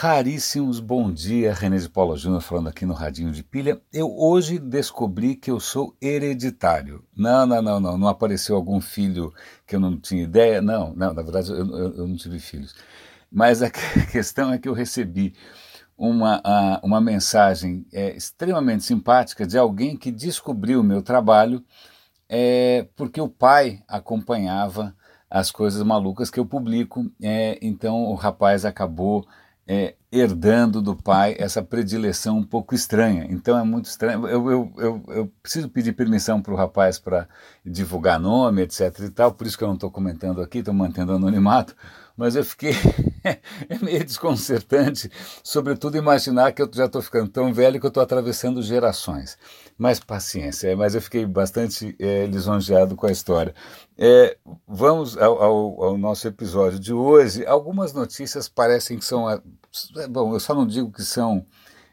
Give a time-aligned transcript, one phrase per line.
[0.00, 3.82] raríssimos, bom dia, René de Paula Júnior falando aqui no Radinho de Pilha.
[3.92, 7.04] Eu hoje descobri que eu sou hereditário.
[7.16, 9.34] Não, não, não, não, não apareceu algum filho
[9.66, 10.62] que eu não tinha ideia.
[10.62, 12.76] Não, não, na verdade eu, eu, eu não tive filhos.
[13.28, 13.70] Mas a
[14.12, 15.34] questão é que eu recebi
[15.96, 16.40] uma,
[16.80, 21.64] uma mensagem é, extremamente simpática de alguém que descobriu o meu trabalho
[22.28, 24.94] é, porque o pai acompanhava
[25.28, 27.10] as coisas malucas que eu publico.
[27.20, 29.26] É, então o rapaz acabou
[29.70, 33.26] é, herdando do pai essa predileção um pouco estranha.
[33.28, 34.26] Então é muito estranho.
[34.26, 37.28] Eu, eu, eu, eu preciso pedir permissão para o rapaz para
[37.64, 38.98] divulgar nome, etc.
[39.00, 41.76] e tal, por isso que eu não estou comentando aqui, estou mantendo anonimato,
[42.18, 42.72] mas eu fiquei
[43.24, 45.08] é meio desconcertante,
[45.42, 49.38] sobretudo imaginar que eu já estou ficando tão velho que eu estou atravessando gerações.
[49.78, 53.54] Mas paciência, mas eu fiquei bastante é, lisonjeado com a história.
[53.96, 54.36] É,
[54.66, 57.46] vamos ao, ao, ao, nosso episódio de hoje.
[57.46, 59.30] Algumas notícias parecem que são.
[59.30, 59.40] É,
[60.08, 61.46] bom, eu só não digo que são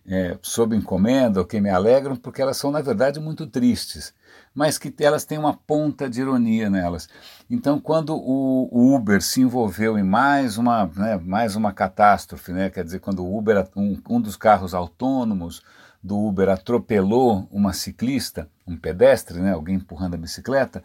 [0.07, 4.12] é, sob encomenda ou que me alegram, porque elas são, na verdade, muito tristes,
[4.55, 7.09] mas que elas têm uma ponta de ironia nelas.
[7.49, 12.85] Então, quando o, Uber se envolveu em mais uma, né, mais uma catástrofe, né, quer
[12.85, 15.61] dizer, quando o Uber, um, um dos carros autônomos,
[16.01, 20.83] do Uber atropelou uma ciclista, um pedestre, né, alguém empurrando a bicicleta.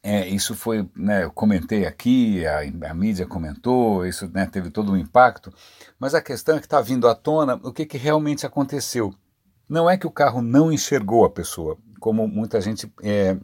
[0.00, 2.60] É, isso foi, né, eu comentei aqui, a,
[2.90, 5.52] a mídia comentou, isso né, teve todo um impacto,
[5.98, 9.12] mas a questão é que está vindo à tona o que, que realmente aconteceu.
[9.68, 13.36] Não é que o carro não enxergou a pessoa, como muita gente é,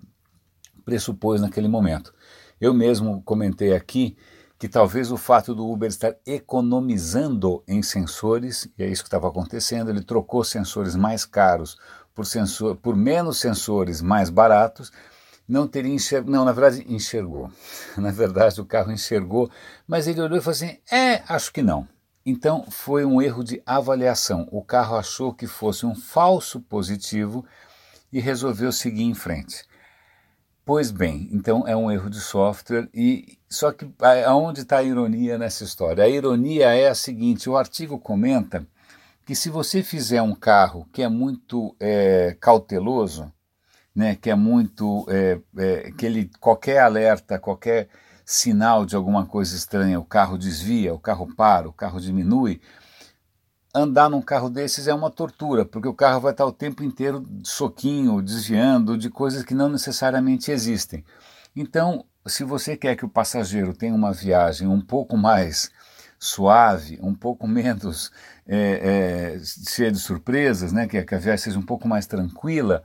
[0.85, 2.15] pressupôs naquele momento.
[2.61, 4.17] Eu mesmo comentei aqui
[4.59, 9.29] que talvez o fato do Uber estar economizando em sensores, e é isso que estava
[9.29, 11.77] acontecendo, ele trocou sensores mais caros
[12.15, 14.93] por, sensor, por menos sensores mais baratos,
[15.47, 17.51] não teria enxergado, não, na verdade enxergou,
[17.99, 19.51] na verdade o carro enxergou,
[19.87, 21.87] mas ele olhou e falou assim, é, acho que não.
[22.25, 27.45] Então foi um erro de avaliação, o carro achou que fosse um falso positivo
[28.15, 29.65] e resolveu seguir em frente.
[30.65, 33.93] Pois bem, então é um erro de software e só que
[34.25, 36.05] aonde está a ironia nessa história?
[36.05, 38.65] A ironia é a seguinte: o artigo comenta
[39.27, 43.33] que se você fizer um carro que é muito é, cauteloso,
[43.95, 47.89] né, que é muito é, é, que ele qualquer alerta, qualquer
[48.25, 52.61] sinal de alguma coisa estranha, o carro desvia, o carro para, o carro diminui,
[53.75, 57.25] andar num carro desses é uma tortura, porque o carro vai estar o tempo inteiro
[57.43, 61.05] soquinho, desviando de coisas que não necessariamente existem.
[61.57, 65.71] Então, se você quer que o passageiro tenha uma viagem um pouco mais
[66.19, 68.11] suave, um pouco menos
[68.47, 72.83] é, é, cheia de surpresas, né, que a viagem seja um pouco mais tranquila,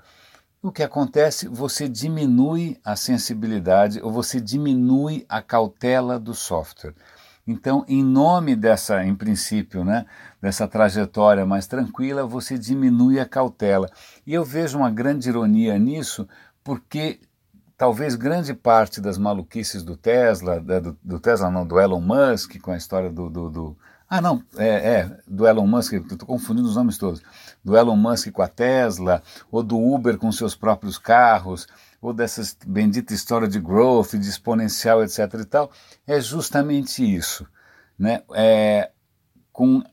[0.61, 1.47] o que acontece?
[1.47, 6.93] Você diminui a sensibilidade ou você diminui a cautela do software.
[7.45, 10.05] Então, em nome dessa, em princípio, né,
[10.41, 13.89] dessa trajetória mais tranquila, você diminui a cautela.
[14.25, 16.27] E eu vejo uma grande ironia nisso,
[16.63, 17.19] porque
[17.77, 22.71] talvez grande parte das maluquices do Tesla, do, do Tesla não, do Elon Musk, com
[22.71, 23.77] a história do, do, do
[24.09, 27.21] ah, não, é, é do Elon Musk, estou confundindo os nomes todos.
[27.63, 29.21] Do Elon Musk com a Tesla,
[29.51, 31.67] ou do Uber com seus próprios carros,
[32.01, 35.19] ou dessa bendita história de growth, de exponencial, etc.
[35.33, 35.71] e tal,
[36.07, 37.45] é justamente isso.
[37.97, 38.21] Né?
[38.33, 38.91] É,
[39.51, 39.83] com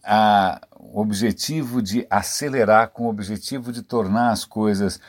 [0.72, 5.00] o objetivo de acelerar, com o objetivo de tornar as coisas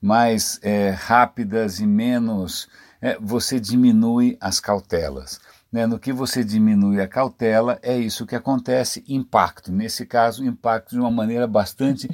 [0.00, 2.68] mais é, rápidas e menos.
[3.00, 5.40] É, você diminui as cautelas.
[5.72, 5.86] Né?
[5.86, 9.72] No que você diminui a cautela, é isso que acontece: impacto.
[9.72, 12.08] Nesse caso, impacto de uma maneira bastante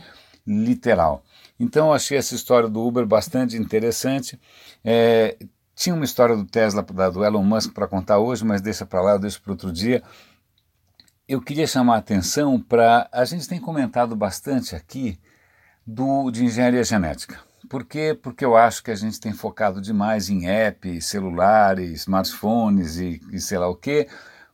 [0.47, 1.23] literal.
[1.61, 4.41] Então eu achei essa história do Uber bastante interessante.
[4.83, 5.37] É,
[5.77, 9.13] tinha uma história do Tesla, do Elon Musk para contar hoje, mas deixa para lá,
[9.13, 10.03] eu deixo para outro dia.
[11.29, 13.07] Eu queria chamar a atenção para.
[13.13, 15.21] A gente tem comentado bastante aqui
[15.87, 17.39] do, de engenharia genética.
[17.69, 18.19] Por quê?
[18.21, 23.39] Porque eu acho que a gente tem focado demais em apps, celulares, smartphones e, e
[23.39, 24.09] sei lá o quê,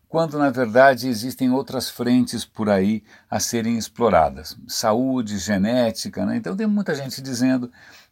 [0.08, 4.56] quando na verdade existem outras frentes por aí a serem exploradas.
[4.66, 6.36] Saúde, genética, né?
[6.36, 7.70] então tem muita gente dizendo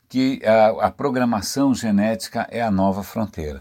[0.08, 3.60] que a, a, programação genética é a nova fronteira.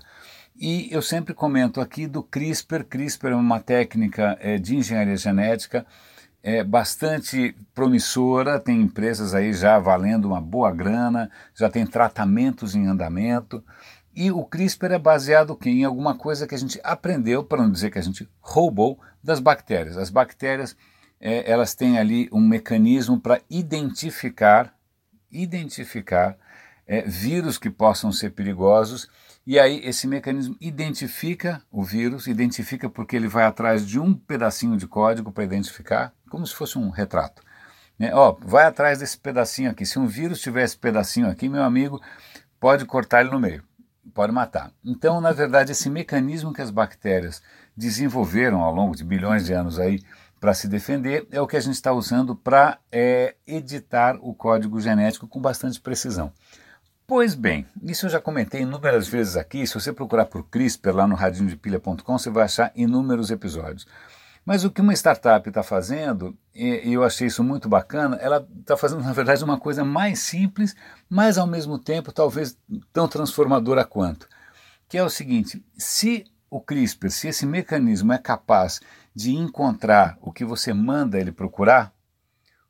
[0.55, 2.83] E eu sempre comento aqui do CRISPR.
[2.83, 5.85] CRISPR é uma técnica é, de engenharia genética
[6.43, 12.85] é, bastante promissora, tem empresas aí já valendo uma boa grana, já tem tratamentos em
[12.85, 13.63] andamento.
[14.15, 17.89] E o CRISPR é baseado em alguma coisa que a gente aprendeu, para não dizer
[17.89, 19.97] que a gente roubou, das bactérias.
[19.97, 20.75] As bactérias
[21.19, 24.75] é, elas têm ali um mecanismo para identificar,
[25.31, 26.37] identificar
[26.85, 29.07] é, vírus que possam ser perigosos
[29.47, 34.77] E aí esse mecanismo identifica o vírus, identifica porque ele vai atrás de um pedacinho
[34.77, 37.41] de código para identificar, como se fosse um retrato.
[37.97, 38.13] Né?
[38.13, 39.85] Ó, vai atrás desse pedacinho aqui.
[39.85, 42.01] Se um vírus tiver esse pedacinho aqui, meu amigo,
[42.59, 43.63] pode cortar ele no meio,
[44.13, 44.71] pode matar.
[44.83, 47.41] Então, na verdade, esse mecanismo que as bactérias
[47.75, 50.01] desenvolveram ao longo de bilhões de anos aí
[50.39, 54.79] para se defender é o que a gente está usando para é, editar o código
[54.81, 56.31] genético com bastante precisão.
[57.07, 59.65] Pois bem, isso eu já comentei inúmeras vezes aqui.
[59.67, 63.85] Se você procurar por CRISPR lá no radinhodepilha.com, você vai achar inúmeros episódios.
[64.45, 68.75] Mas o que uma startup está fazendo, e, eu achei isso muito bacana, ela está
[68.75, 70.75] fazendo, na verdade, uma coisa mais simples,
[71.09, 72.57] mas ao mesmo tempo talvez
[72.91, 74.27] tão transformadora quanto.
[74.89, 78.81] Que é o seguinte: se o CRISPR, se esse mecanismo é capaz
[79.15, 81.93] de encontrar o que você manda ele procurar,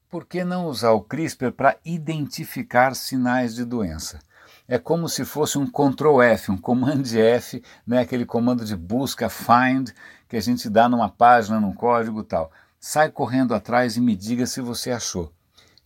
[0.09, 4.19] por que não usar o CRISPR para identificar sinais de doença?
[4.67, 9.27] É como se fosse um Ctrl F, um Command F, né, aquele comando de busca,
[9.27, 9.89] find,
[10.33, 12.51] que a gente dá numa página, num código tal.
[12.80, 15.31] Sai correndo atrás e me diga se você achou.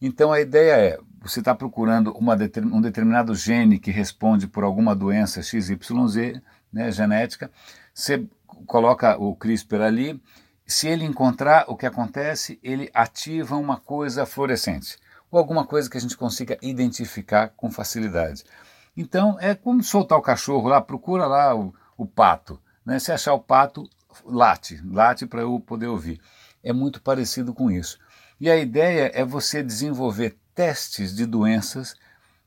[0.01, 2.33] Então a ideia é, você está procurando uma,
[2.71, 6.39] um determinado gene que responde por alguma doença XYZ,
[6.71, 7.51] né, genética,
[7.93, 8.25] você
[8.65, 10.23] coloca o CRISPR ali,
[10.65, 14.97] se ele encontrar o que acontece, ele ativa uma coisa fluorescente,
[15.29, 18.45] ou alguma coisa que a gente consiga identificar com facilidade.
[18.95, 22.57] Então é como soltar o cachorro lá, procura lá o, o pato.
[22.85, 22.97] Né?
[22.97, 23.89] Se achar o pato,
[24.25, 26.19] late, late para eu poder ouvir.
[26.63, 27.99] É muito parecido com isso.
[28.39, 31.95] E a ideia é você desenvolver testes de doenças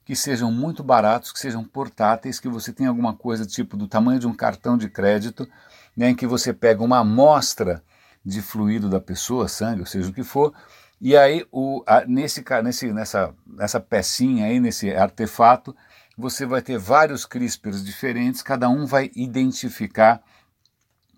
[0.04, 4.18] que sejam muito baratos, que sejam portáteis, que você tenha alguma coisa tipo do tamanho
[4.18, 5.48] de um cartão de crédito,
[5.96, 7.82] né, em que você pega uma amostra
[8.24, 10.52] de fluido da pessoa, sangue, ou seja o que for,
[11.00, 15.74] e aí o, a, nesse, nesse, nessa, nessa pecinha aí, nesse artefato,
[16.16, 20.22] você vai ter vários CRISPRs diferentes, cada um vai identificar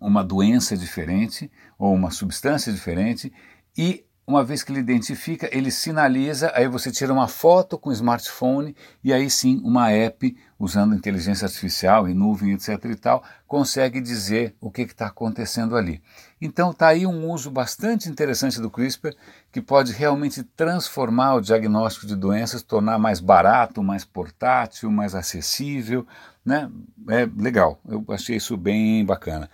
[0.07, 3.31] uma doença diferente ou uma substância diferente
[3.77, 7.93] e uma vez que ele identifica, ele sinaliza, aí você tira uma foto com o
[7.93, 8.73] smartphone
[9.03, 14.55] e aí sim uma app usando inteligência artificial e nuvem, etc e tal, consegue dizer
[14.61, 16.01] o que está acontecendo ali.
[16.39, 19.13] Então está aí um uso bastante interessante do CRISPR
[19.51, 26.07] que pode realmente transformar o diagnóstico de doenças, tornar mais barato, mais portátil, mais acessível,
[26.45, 26.71] né?
[27.09, 29.49] É legal, eu achei isso bem bacana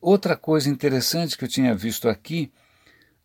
[0.00, 2.52] outra coisa interessante que eu tinha visto aqui,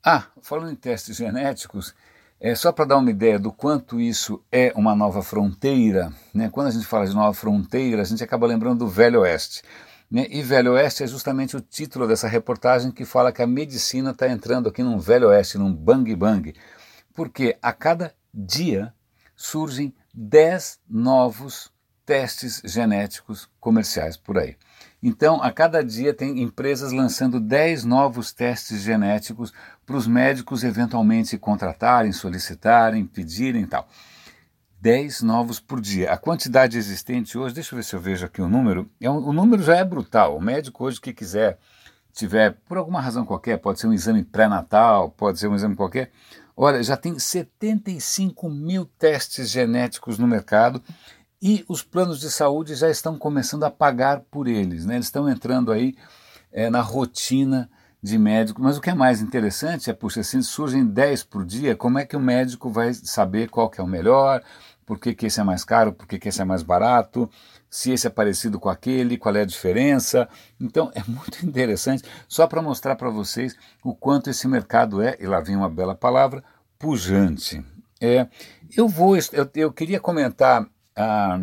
[0.03, 1.93] ah, falando em testes genéticos,
[2.39, 6.11] é só para dar uma ideia do quanto isso é uma nova fronteira.
[6.33, 6.49] Né?
[6.49, 9.61] Quando a gente fala de nova fronteira, a gente acaba lembrando do Velho Oeste.
[10.09, 10.25] Né?
[10.29, 14.27] E Velho Oeste é justamente o título dessa reportagem que fala que a medicina está
[14.27, 16.55] entrando aqui num Velho Oeste, num bang bang,
[17.13, 18.91] porque a cada dia
[19.35, 21.71] surgem 10 novos
[22.05, 24.57] testes genéticos comerciais por aí.
[25.03, 29.51] Então, a cada dia tem empresas lançando 10 novos testes genéticos
[29.85, 33.87] para os médicos eventualmente contratarem, solicitarem, pedirem e tal.
[34.79, 36.11] 10 novos por dia.
[36.11, 39.27] A quantidade existente hoje, deixa eu ver se eu vejo aqui o número, é um,
[39.27, 40.37] o número já é brutal.
[40.37, 41.57] O médico hoje que quiser,
[42.13, 46.11] tiver, por alguma razão qualquer, pode ser um exame pré-natal, pode ser um exame qualquer,
[46.55, 50.81] olha, já tem 75 mil testes genéticos no mercado
[51.41, 54.95] e os planos de saúde já estão começando a pagar por eles, né?
[54.95, 55.95] eles estão entrando aí
[56.51, 57.69] é, na rotina
[58.01, 58.61] de médico.
[58.61, 62.05] Mas o que é mais interessante é, puxa, assim, surgem 10 por dia, como é
[62.05, 64.43] que o médico vai saber qual que é o melhor,
[64.85, 67.29] por que, que esse é mais caro, por que, que esse é mais barato,
[67.69, 70.27] se esse é parecido com aquele, qual é a diferença.
[70.59, 75.25] Então é muito interessante, só para mostrar para vocês o quanto esse mercado é, e
[75.25, 76.43] lá vem uma bela palavra,
[76.77, 77.63] pujante.
[77.99, 78.27] É,
[78.75, 81.39] eu vou, eu, eu queria comentar ah,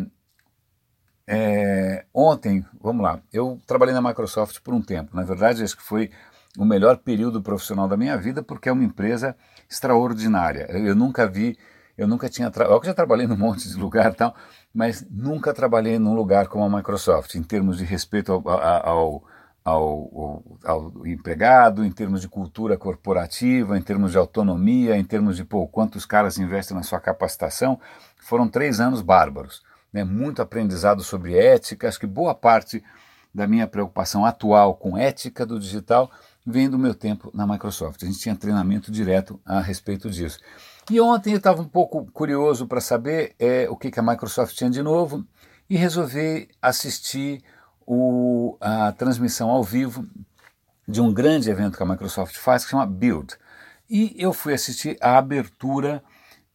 [1.31, 5.15] é, ontem, vamos lá, eu trabalhei na Microsoft por um tempo.
[5.15, 6.09] Na verdade, acho que foi
[6.57, 9.35] o melhor período profissional da minha vida, porque é uma empresa
[9.69, 10.67] extraordinária.
[10.71, 11.55] Eu nunca vi,
[11.95, 14.35] eu nunca tinha, eu já trabalhei num monte de lugar tal,
[14.73, 19.23] mas nunca trabalhei num lugar como a Microsoft, em termos de respeito ao, ao, ao,
[19.69, 25.67] ao, empregado, em termos de cultura corporativa, em termos de autonomia, em termos de pô,
[25.67, 27.79] quantos caras investem na sua capacitação.
[28.17, 30.03] Foram três anos bárbaros, né?
[30.03, 31.87] muito aprendizado sobre ética.
[31.87, 32.83] Acho que boa parte
[33.33, 36.09] da minha preocupação atual com ética do digital
[36.45, 38.01] vem do meu tempo na Microsoft.
[38.03, 40.39] A gente tinha treinamento direto a respeito disso.
[40.89, 44.55] E ontem eu estava um pouco curioso para saber é, o que, que a Microsoft
[44.55, 45.23] tinha de novo
[45.69, 47.43] e resolvi assistir
[47.91, 50.07] o, a transmissão ao vivo
[50.87, 53.35] de um grande evento que a Microsoft faz que chama Build.
[53.89, 56.03] E eu fui assistir a abertura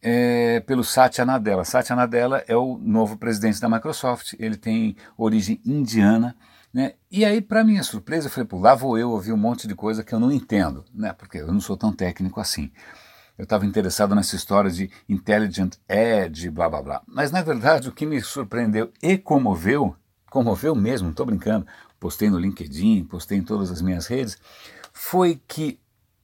[0.01, 1.65] é, pelo Satya Nadella.
[1.65, 6.37] Satya Nadella é o novo presidente da Microsoft, ele tem origem indiana,
[6.73, 6.95] né?
[7.11, 9.75] E aí, para minha surpresa, eu falei, pô, lá vou eu ouvir um monte de
[9.75, 11.13] coisa que eu não entendo, né?
[11.13, 12.71] porque eu não sou tão técnico assim.
[13.37, 17.03] Eu estava interessado nessa história de intelligent edge, blá blá blá.
[17.09, 19.97] Mas na verdade, o que me surpreendeu e comoveu,
[20.35, 21.65] comoveu mesmo, não estou brincando,
[22.01, 24.37] postei no LinkedIn, postei em todas as minhas redes,
[24.93, 25.79] foi que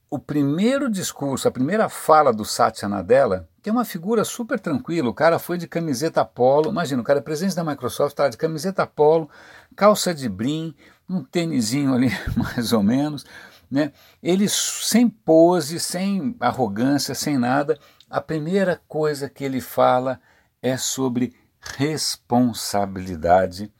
[0.09, 5.07] o primeiro discurso, a primeira fala do Satya Nadella, que é uma figura super tranquila,
[5.07, 8.35] o cara foi de camiseta polo, imagina, o cara é presidente da Microsoft, estava de
[8.35, 9.29] camiseta polo,
[9.77, 10.75] calça de brim,
[11.09, 13.25] um tênisinho ali mais ou menos,
[13.71, 13.93] né?
[14.21, 20.19] Ele sem pose, sem arrogância, sem nada, a primeira coisa que ele fala
[20.61, 23.71] é sobre responsabilidade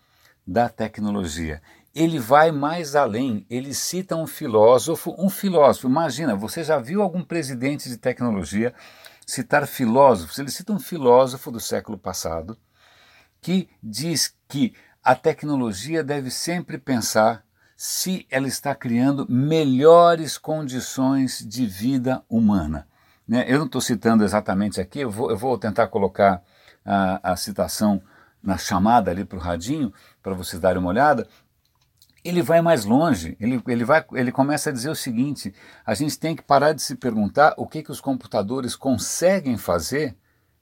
[0.51, 1.62] da tecnologia
[1.93, 7.24] ele vai mais além, ele cita um filósofo, um filósofo, imagina, você já viu algum
[7.24, 8.74] presidente de tecnologia
[9.27, 10.39] citar filósofos?
[10.39, 12.58] Ele cita um filósofo do século passado
[13.41, 17.43] que diz que a tecnologia deve sempre pensar
[17.75, 22.88] se ela está criando melhores condições de vida humana.
[23.27, 23.43] Né?
[23.48, 26.41] Eu não estou citando exatamente aqui, eu vou, eu vou tentar colocar
[26.86, 28.01] a, a citação
[28.42, 31.28] na chamada ali para o radinho, para vocês darem uma olhada,
[32.24, 35.54] ele vai mais longe, ele, ele, vai, ele começa a dizer o seguinte:
[35.86, 40.16] a gente tem que parar de se perguntar o que, que os computadores conseguem fazer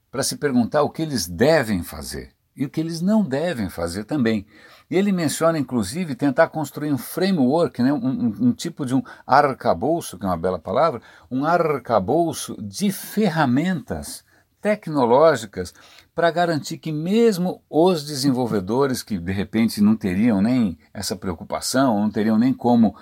[0.09, 4.05] para se perguntar o que eles devem fazer e o que eles não devem fazer
[4.05, 4.45] também.
[4.89, 10.17] Ele menciona, inclusive, tentar construir um framework, né, um, um, um tipo de um arcabouço,
[10.17, 14.25] que é uma bela palavra, um arcabouço de ferramentas
[14.61, 15.73] tecnológicas
[16.13, 22.09] para garantir que mesmo os desenvolvedores que de repente não teriam nem essa preocupação, não
[22.09, 22.95] teriam nem como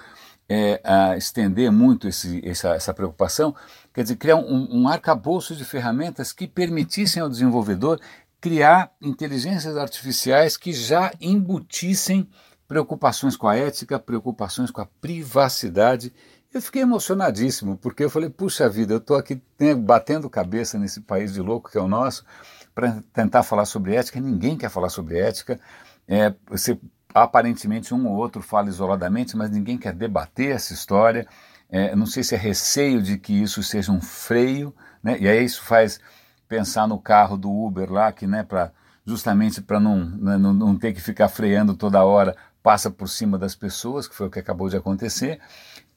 [0.49, 0.79] é,
[1.17, 3.53] estender muito esse, essa, essa, preocupação,
[3.93, 7.99] quer dizer, criar um, um arcabouço de ferramentas que permitissem ao desenvolvedor
[8.39, 12.29] criar inteligências artificiais que já embutissem
[12.67, 16.13] preocupações com a ética, preocupações com a privacidade
[16.53, 21.01] eu fiquei emocionadíssimo, porque eu falei, puxa vida, eu estou aqui né, batendo cabeça nesse
[21.01, 22.25] país de louco que é o nosso,
[22.73, 25.59] para tentar falar sobre ética, ninguém quer falar sobre ética,
[26.07, 26.79] é, você,
[27.13, 31.27] aparentemente um ou outro fala isoladamente, mas ninguém quer debater essa história,
[31.69, 34.73] é, não sei se é receio de que isso seja um freio,
[35.03, 35.99] né, e aí isso faz
[36.47, 38.71] pensar no carro do Uber lá, que né, pra,
[39.05, 43.37] justamente para não, né, não, não ter que ficar freando toda hora, passa por cima
[43.37, 45.39] das pessoas, que foi o que acabou de acontecer,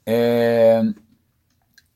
[0.07, 0.83] é,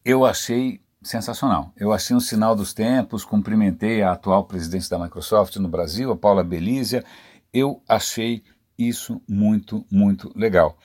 [0.05, 1.73] eu achei sensacional.
[1.77, 6.17] Eu achei um sinal dos tempos, cumprimentei a atual presidente da Microsoft no Brasil, a
[6.17, 7.05] Paula Belízia.
[7.53, 8.43] Eu achei
[8.79, 10.79] isso muito, muito legal.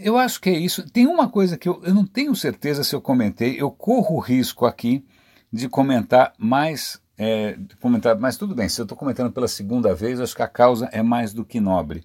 [0.00, 0.88] Eu acho que é isso.
[0.90, 4.20] Tem uma coisa que eu, eu não tenho certeza se eu comentei, eu corro o
[4.20, 5.04] risco aqui
[5.52, 7.00] de comentar mais.
[7.16, 10.48] É, comentar, mas tudo bem, se eu estou comentando pela segunda vez, acho que a
[10.48, 12.02] causa é mais do que nobre.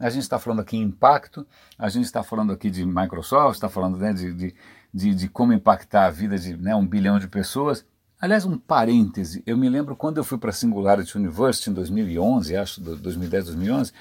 [0.00, 1.46] A gente está falando aqui em impacto,
[1.78, 4.54] a gente está falando aqui de Microsoft, está falando né, de, de,
[4.92, 7.84] de, de, como impactar a vida de né, um bilhão de pessoas.
[8.18, 12.56] Aliás, um parêntese, eu me lembro quando eu fui para a Singularity University em 2011,
[12.56, 13.92] acho, 2010, 2011,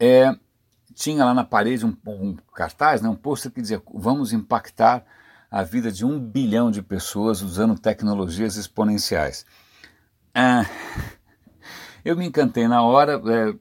[0.00, 0.34] é,
[0.94, 5.04] tinha lá na parede um, um cartaz, né, um pôster que dizia vamos impactar
[5.50, 9.44] a vida de um bilhão de pessoas usando tecnologias exponenciais.
[10.34, 10.64] Ah,
[12.04, 13.54] eu me encantei na hora, é,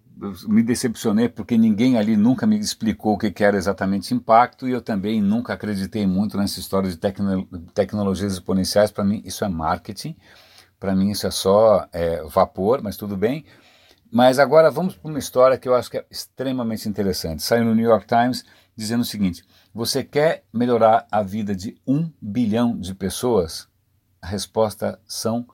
[0.47, 4.81] me decepcionei porque ninguém ali nunca me explicou o que, era exatamente impacto e eu
[4.81, 8.91] também nunca acreditei muito nessa história de tecno, tecnologias exponenciais.
[8.91, 10.15] Para mim, isso é marketing,
[10.79, 13.45] para mim, isso é só é, vapor, mas tudo bem.
[14.11, 17.43] Mas agora vamos para uma história que eu acho que é extremamente interessante.
[17.43, 18.45] Saiu no New York Times
[18.75, 19.43] dizendo o seguinte:
[19.73, 23.67] você quer melhorar a vida de um bilhão de pessoas?
[24.21, 25.45] A resposta são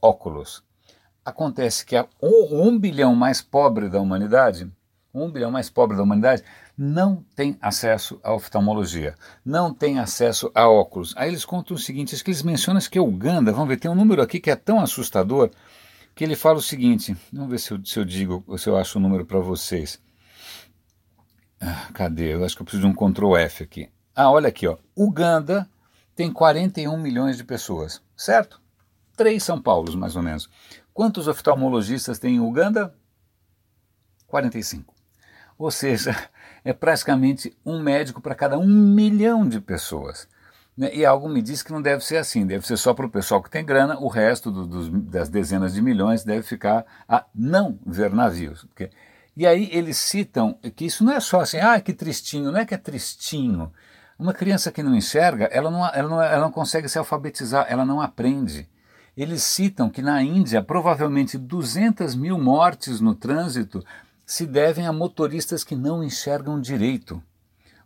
[0.00, 0.62] óculos.
[1.24, 4.70] Acontece que o um bilhão mais pobre da humanidade,
[5.12, 6.42] um bilhão mais pobre da humanidade,
[6.76, 9.14] não tem acesso à oftalmologia,
[9.44, 11.14] não tem acesso a óculos.
[11.16, 13.94] Aí eles contam o seguinte: que eles mencionam que é Uganda, vamos ver, tem um
[13.94, 15.50] número aqui que é tão assustador
[16.14, 18.98] que ele fala o seguinte: vamos ver se eu, se eu digo, se eu acho
[18.98, 20.00] o número para vocês.
[21.60, 22.34] Ah, cadê?
[22.34, 23.88] Eu acho que eu preciso de um Ctrl F aqui.
[24.14, 24.76] Ah, olha aqui, ó.
[24.96, 25.68] Uganda
[26.14, 28.60] tem 41 milhões de pessoas, certo?
[29.16, 30.48] Três São Paulos, mais ou menos.
[30.94, 32.94] Quantos oftalmologistas tem em Uganda?
[34.28, 34.94] 45.
[35.58, 36.16] Ou seja,
[36.64, 40.28] é praticamente um médico para cada um milhão de pessoas.
[40.76, 40.94] Né?
[40.94, 43.42] E algo me diz que não deve ser assim, deve ser só para o pessoal
[43.42, 47.76] que tem grana, o resto do, dos, das dezenas de milhões deve ficar a não
[47.84, 48.64] ver navios.
[48.64, 48.90] Porque...
[49.36, 52.64] E aí eles citam que isso não é só assim, ah, que tristinho, não é
[52.64, 53.72] que é tristinho.
[54.16, 57.84] Uma criança que não enxerga, ela não, ela não, ela não consegue se alfabetizar, ela
[57.84, 58.68] não aprende.
[59.16, 63.84] Eles citam que na Índia provavelmente 200 mil mortes no trânsito
[64.26, 67.22] se devem a motoristas que não enxergam direito.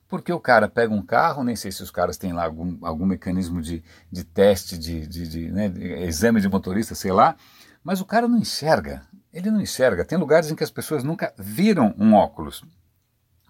[0.09, 3.05] Porque o cara pega um carro, nem sei se os caras têm lá algum, algum
[3.05, 7.37] mecanismo de, de teste, de, de, de, né, de exame de motorista, sei lá,
[7.85, 9.03] mas o cara não enxerga.
[9.31, 10.07] Ele não enxerga.
[10.07, 12.65] Tem lugares em que as pessoas nunca viram um óculos.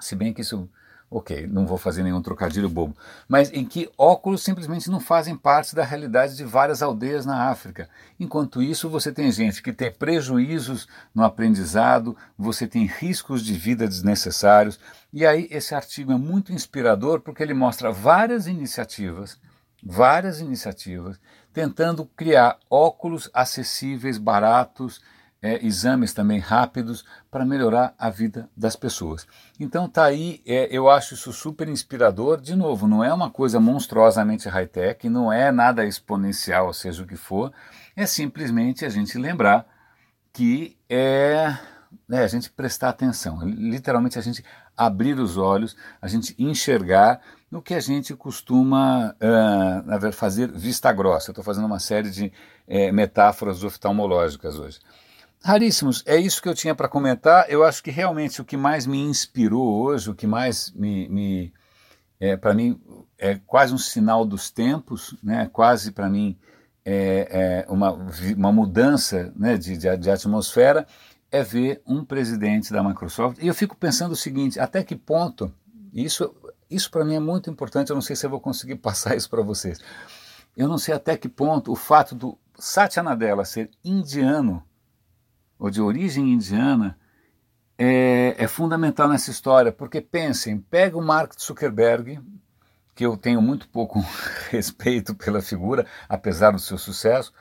[0.00, 0.68] Se bem que isso
[1.10, 2.94] ok, não vou fazer nenhum trocadilho bobo,
[3.26, 7.88] mas em que óculos simplesmente não fazem parte da realidade de várias aldeias na África.
[8.20, 13.88] Enquanto isso, você tem gente que tem prejuízos no aprendizado, você tem riscos de vida
[13.88, 14.78] desnecessários,
[15.10, 19.38] e aí esse artigo é muito inspirador porque ele mostra várias iniciativas,
[19.82, 21.18] várias iniciativas,
[21.54, 25.00] tentando criar óculos acessíveis, baratos,
[25.40, 29.26] é, exames também rápidos para melhorar a vida das pessoas.
[29.58, 32.40] Então tá aí, é, eu acho isso super inspirador.
[32.40, 37.16] De novo, não é uma coisa monstruosamente high-tech, não é nada exponencial, seja o que
[37.16, 37.52] for,
[37.96, 39.66] é simplesmente a gente lembrar
[40.32, 41.56] que é,
[42.10, 44.44] é a gente prestar atenção, literalmente a gente
[44.76, 51.30] abrir os olhos, a gente enxergar no que a gente costuma uh, fazer vista grossa.
[51.30, 52.32] Eu estou fazendo uma série de
[52.68, 54.78] uh, metáforas oftalmológicas hoje.
[55.42, 57.48] Raríssimos, é isso que eu tinha para comentar.
[57.48, 61.52] Eu acho que realmente o que mais me inspirou hoje, o que mais me, me
[62.18, 62.80] é, para mim
[63.16, 65.48] é quase um sinal dos tempos, né?
[65.52, 66.36] Quase para mim
[66.84, 67.92] é, é, uma,
[68.36, 70.86] uma mudança né, de, de, de atmosfera
[71.30, 73.38] é ver um presidente da Microsoft.
[73.42, 75.52] E eu fico pensando o seguinte: até que ponto
[75.92, 76.34] isso
[76.70, 77.90] isso para mim é muito importante.
[77.90, 79.78] Eu não sei se eu vou conseguir passar isso para vocês.
[80.56, 84.62] Eu não sei até que ponto o fato do Satya Nadella ser indiano
[85.58, 86.96] ou de origem indiana,
[87.76, 92.20] é, é, fundamental nessa história, porque pensem, pega o Mark Zuckerberg,
[92.94, 94.04] que eu tenho muito pouco
[94.50, 97.32] respeito pela figura, apesar do seu sucesso,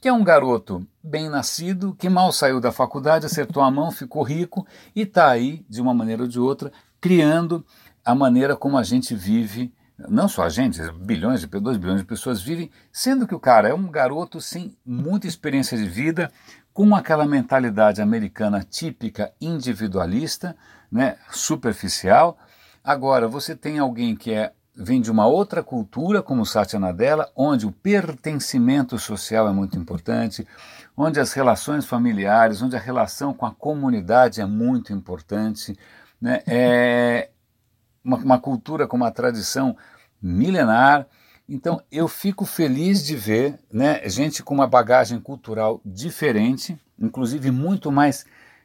[0.00, 4.22] que é um garoto bem nascido, que mal saiu da faculdade, acertou a mão, ficou
[4.22, 7.64] rico e está aí, de uma maneira ou de outra, criando
[8.04, 9.72] a maneira como a gente vive,
[10.08, 13.68] não só a gente, bilhões de 2 bilhões de pessoas vivem, sendo que o cara
[13.68, 16.30] é um garoto sem muita experiência de vida,
[16.76, 20.54] com aquela mentalidade americana típica individualista,
[20.92, 22.36] né, superficial.
[22.84, 27.64] Agora, você tem alguém que é, vem de uma outra cultura, como Satya Nadella, onde
[27.64, 30.46] o pertencimento social é muito importante,
[30.94, 35.74] onde as relações familiares, onde a relação com a comunidade é muito importante.
[36.20, 37.30] Né, é
[38.04, 39.74] uma, uma cultura com uma tradição
[40.20, 41.06] milenar,
[41.48, 47.92] então eu fico feliz de ver né, gente com uma bagagem cultural diferente, inclusive muito
[47.92, 48.24] mais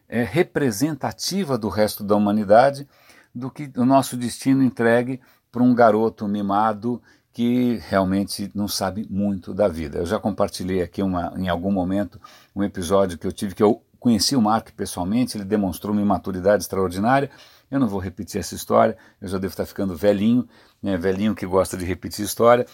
[0.09, 2.87] é, representativa do resto da humanidade,
[3.33, 7.01] do que o nosso destino entregue para um garoto mimado
[7.33, 9.99] que realmente não sabe muito da vida.
[9.99, 12.19] Eu já compartilhei aqui uma, em algum momento
[12.55, 16.63] um episódio que eu tive que eu conheci o Mark pessoalmente, ele demonstrou uma maturidade
[16.63, 17.31] extraordinária
[17.71, 20.45] eu não vou repetir essa história, eu já devo estar ficando velhinho,
[20.83, 22.67] né, velhinho que gosta de repetir história,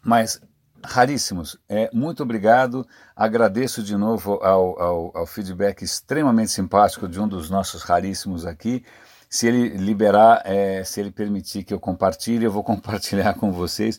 [0.00, 0.40] mas
[0.84, 1.58] raríssimos.
[1.68, 7.50] É, muito obrigado, agradeço de novo ao, ao, ao feedback extremamente simpático de um dos
[7.50, 8.84] nossos raríssimos aqui.
[9.28, 13.98] Se ele liberar, é, se ele permitir que eu compartilhe, eu vou compartilhar com vocês,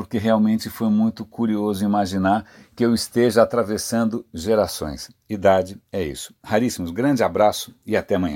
[0.00, 5.10] porque realmente foi muito curioso imaginar que eu esteja atravessando gerações.
[5.28, 6.34] Idade é isso.
[6.42, 8.28] Raríssimos, grande abraço e até amanhã.